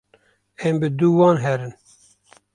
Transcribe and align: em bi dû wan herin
em 0.65 0.75
bi 0.79 0.87
dû 0.99 1.09
wan 1.17 1.37
herin 1.43 1.73